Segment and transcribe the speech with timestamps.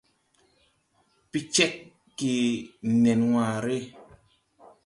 [1.31, 1.73] Pecèg
[2.17, 2.35] gè
[3.01, 3.79] nen waare.